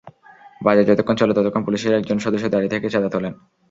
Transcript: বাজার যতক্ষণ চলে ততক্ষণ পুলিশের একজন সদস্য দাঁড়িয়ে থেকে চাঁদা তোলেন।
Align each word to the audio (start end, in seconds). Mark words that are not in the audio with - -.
বাজার 0.61 0.87
যতক্ষণ 0.89 1.15
চলে 1.17 1.33
ততক্ষণ 1.33 1.61
পুলিশের 1.63 1.97
একজন 1.99 2.17
সদস্য 2.19 2.45
দাঁড়িয়ে 2.49 2.73
থেকে 2.73 2.87
চাঁদা 2.93 3.09
তোলেন। 3.11 3.33